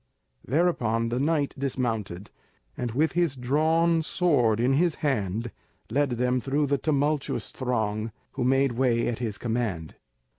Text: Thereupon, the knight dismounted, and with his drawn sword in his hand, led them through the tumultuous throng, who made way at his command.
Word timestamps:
Thereupon, 0.43 1.09
the 1.09 1.19
knight 1.19 1.53
dismounted, 1.59 2.31
and 2.75 2.89
with 2.89 3.11
his 3.11 3.35
drawn 3.35 4.01
sword 4.01 4.59
in 4.59 4.73
his 4.73 4.95
hand, 5.05 5.51
led 5.91 6.09
them 6.17 6.41
through 6.41 6.65
the 6.65 6.79
tumultuous 6.79 7.51
throng, 7.51 8.11
who 8.31 8.43
made 8.43 8.71
way 8.71 9.07
at 9.07 9.19
his 9.19 9.37
command. 9.37 9.93